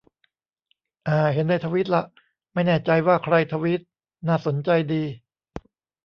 [1.07, 2.03] อ่า เห็นในทวีตละ
[2.53, 3.81] ไม่แน่ใจว่าใครทวีต
[4.27, 5.03] น่าสนใจดี